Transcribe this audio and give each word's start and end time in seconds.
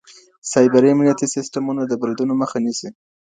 سایبري 0.51 0.89
امنیتي 0.93 1.27
سیسټمونه 1.35 1.81
د 1.85 1.93
بریدونو 2.01 2.33
مخه 2.41 2.57
نیسي. 2.65 2.89